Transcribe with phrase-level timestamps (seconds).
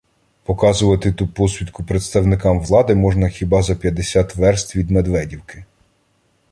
[0.43, 5.65] Показувати ту посвідку представникам влади можна хіба за п'ятдесят верст відМедведівки.